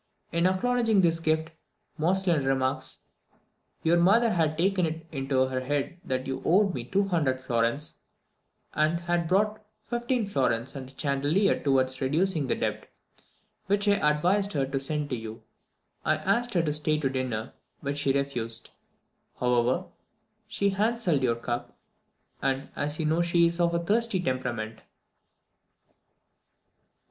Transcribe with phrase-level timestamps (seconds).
[0.31, 1.49] In acknowledging this gift,
[1.99, 3.03] Moestlin remarks,
[3.83, 7.99] "Your mother had taken it into her head that you owed me 200 florins,
[8.73, 12.89] and had brought 15 florins and a chandelier towards reducing the debt,
[13.67, 15.43] which I advised her to send to you.
[16.03, 18.71] I asked her to stay to dinner, which she refused.
[19.39, 19.85] However,
[20.59, 21.77] we hanselled your cup,
[22.41, 24.81] as you know she is of a thirsty temperament."